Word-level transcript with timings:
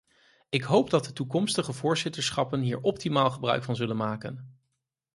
Ik 0.49 0.61
hoop 0.63 0.89
dat 0.89 1.05
de 1.05 1.13
toekomstige 1.13 1.73
voorzitterschappen 1.73 2.59
hier 2.61 2.81
optimaal 2.81 3.31
gebruik 3.31 3.63
van 3.63 3.75
zullen 3.75 3.97
maken. 3.97 4.59